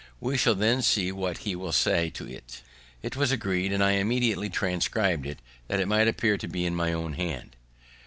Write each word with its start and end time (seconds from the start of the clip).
We 0.19 0.35
shall 0.35 0.55
then 0.55 0.81
see 0.81 1.11
what 1.11 1.37
he 1.45 1.55
will 1.55 1.71
say 1.71 2.09
to 2.15 2.25
it." 2.27 2.63
It 3.03 3.15
was 3.15 3.31
agreed, 3.31 3.71
and 3.71 3.83
I 3.83 3.91
immediately 3.91 4.49
transcrib'd 4.49 5.27
it, 5.27 5.37
that 5.67 5.79
it 5.79 5.87
might 5.87 6.07
appear 6.07 6.33
in 6.43 6.73
my 6.75 6.91
own 6.91 7.13
hand. 7.13 7.55